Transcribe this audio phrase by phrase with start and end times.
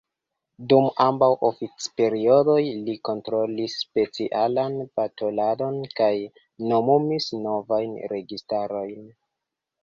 [0.71, 6.11] Dum ambaŭ oficperiodoj li kontrolis specialan balotadon kaj
[6.73, 9.07] nomumis novajn registarojn.